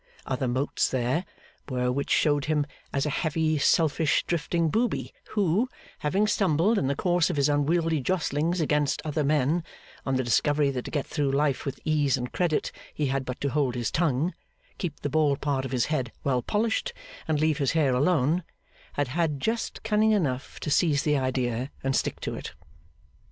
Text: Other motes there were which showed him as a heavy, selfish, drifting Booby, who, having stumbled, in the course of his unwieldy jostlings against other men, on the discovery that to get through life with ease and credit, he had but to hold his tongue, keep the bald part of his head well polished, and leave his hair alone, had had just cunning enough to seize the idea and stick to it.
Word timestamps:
Other 0.25 0.47
motes 0.47 0.89
there 0.89 1.25
were 1.69 1.91
which 1.91 2.09
showed 2.09 2.45
him 2.45 2.65
as 2.91 3.05
a 3.05 3.11
heavy, 3.11 3.59
selfish, 3.59 4.23
drifting 4.25 4.69
Booby, 4.69 5.13
who, 5.35 5.69
having 5.99 6.25
stumbled, 6.25 6.79
in 6.79 6.87
the 6.87 6.95
course 6.95 7.29
of 7.29 7.35
his 7.35 7.47
unwieldy 7.47 7.99
jostlings 8.01 8.59
against 8.61 9.03
other 9.05 9.23
men, 9.23 9.63
on 10.03 10.15
the 10.15 10.23
discovery 10.23 10.71
that 10.71 10.85
to 10.85 10.89
get 10.89 11.05
through 11.05 11.29
life 11.31 11.67
with 11.67 11.79
ease 11.85 12.17
and 12.17 12.31
credit, 12.31 12.71
he 12.91 13.05
had 13.13 13.23
but 13.25 13.39
to 13.41 13.49
hold 13.49 13.75
his 13.75 13.91
tongue, 13.91 14.33
keep 14.79 14.99
the 15.01 15.09
bald 15.09 15.39
part 15.39 15.65
of 15.65 15.71
his 15.71 15.85
head 15.85 16.11
well 16.23 16.41
polished, 16.41 16.93
and 17.27 17.39
leave 17.39 17.59
his 17.59 17.73
hair 17.73 17.93
alone, 17.93 18.41
had 18.93 19.09
had 19.09 19.39
just 19.39 19.83
cunning 19.83 20.13
enough 20.13 20.59
to 20.61 20.71
seize 20.71 21.03
the 21.03 21.15
idea 21.15 21.69
and 21.83 21.95
stick 21.95 22.19
to 22.21 22.33
it. 22.33 22.55